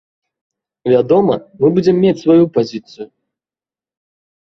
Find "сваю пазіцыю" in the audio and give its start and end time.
2.23-3.07